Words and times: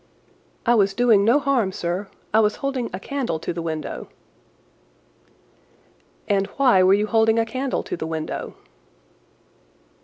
"I 0.65 0.73
was 0.73 0.95
doing 0.95 1.23
no 1.23 1.37
harm, 1.37 1.71
sir. 1.71 2.07
I 2.33 2.39
was 2.39 2.55
holding 2.55 2.89
a 2.91 2.99
candle 2.99 3.37
to 3.37 3.53
the 3.53 3.61
window." 3.61 4.07
"And 6.27 6.47
why 6.57 6.81
were 6.81 6.95
you 6.95 7.05
holding 7.05 7.37
a 7.37 7.45
candle 7.45 7.83
to 7.83 7.95
the 7.95 8.07
window?" 8.07 8.55